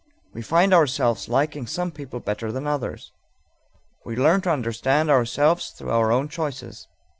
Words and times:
We 0.33 0.41
find 0.41 0.73
ourselves 0.73 1.29
liking 1.29 1.67
some 1.67 1.91
people 1.91 2.19
better 2.19 2.51
than 2.51 2.65
others. 2.65 3.11
We 4.03 4.15
learn 4.15 4.41
to 4.41 4.49
understand 4.49 5.11
ourselves 5.11 5.69
through 5.69 5.91
our 5.91 6.11
own 6.11 6.27
choices. 6.27 6.87